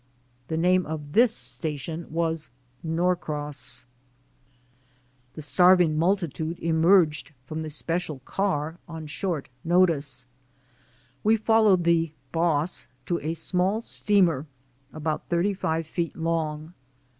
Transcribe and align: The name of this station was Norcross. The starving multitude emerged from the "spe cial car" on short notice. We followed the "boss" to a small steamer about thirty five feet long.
The 0.47 0.57
name 0.57 0.87
of 0.87 1.11
this 1.13 1.31
station 1.31 2.07
was 2.09 2.49
Norcross. 2.81 3.85
The 5.35 5.43
starving 5.43 5.95
multitude 5.95 6.57
emerged 6.57 7.33
from 7.45 7.61
the 7.61 7.69
"spe 7.69 8.01
cial 8.01 8.19
car" 8.25 8.79
on 8.87 9.05
short 9.05 9.47
notice. 9.63 10.25
We 11.23 11.37
followed 11.37 11.83
the 11.83 12.13
"boss" 12.31 12.87
to 13.05 13.19
a 13.19 13.35
small 13.35 13.79
steamer 13.79 14.47
about 14.91 15.29
thirty 15.29 15.53
five 15.53 15.85
feet 15.85 16.15
long. 16.15 16.73